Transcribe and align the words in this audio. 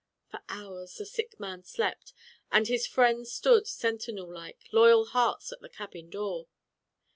For 0.31 0.39
hours 0.49 0.95
the 0.95 1.05
sick 1.05 1.39
man 1.39 1.63
slept, 1.63 2.11
and 2.51 2.67
his 2.67 2.87
friends 2.87 3.31
stood, 3.31 3.67
sentinel 3.67 4.33
like, 4.33 4.67
loyal 4.71 5.05
hearts 5.05 5.51
at 5.51 5.61
the 5.61 5.69
cabin 5.69 6.09
door. 6.09 6.47